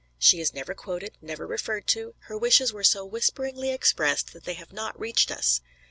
[0.17, 4.55] She is never quoted; never referred to; her wishes were so whisperingly expressed that they
[4.55, 5.61] have not reached us.